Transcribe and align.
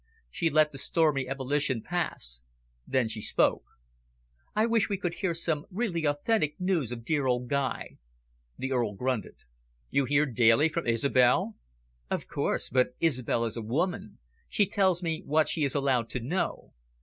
She 0.31 0.49
let 0.49 0.71
the 0.71 0.79
stormy 0.79 1.27
ebullition 1.27 1.83
pass. 1.83 2.41
Then 2.87 3.07
she 3.07 3.21
spoke. 3.21 3.63
"I 4.55 4.65
wish 4.65 4.89
we 4.89 4.97
could 4.97 5.13
hear 5.13 5.35
some 5.35 5.67
really 5.69 6.05
authentic 6.07 6.59
news 6.59 6.91
of 6.91 7.05
dear 7.05 7.27
old 7.27 7.49
Guy." 7.49 7.97
The 8.57 8.71
Earl 8.71 8.95
grunted. 8.95 9.35
"You 9.91 10.05
hear 10.05 10.25
daily 10.25 10.69
from 10.69 10.87
Isobel?" 10.87 11.55
"Of 12.09 12.27
course, 12.27 12.71
but 12.71 12.95
Isobel 12.99 13.45
is 13.45 13.55
a 13.57 13.61
woman. 13.61 14.17
She 14.49 14.65
tells 14.65 15.03
me 15.03 15.21
what 15.23 15.47
she 15.47 15.63
is 15.63 15.75
allowed 15.75 16.09
to 16.09 16.19
know. 16.19 16.73